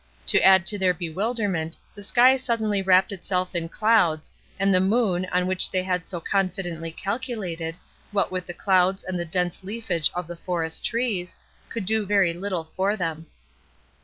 [0.25, 5.27] To add to their bewilderment, the sky suddenly wrapped itself in clouds, and the moon,
[5.31, 7.77] on which they had so confidently calculated,
[8.11, 10.83] what with the A "CROSS" TRAIL 163 clouds and the dense leafage of the forest
[10.83, 11.35] trees,
[11.69, 13.27] could do very little for them.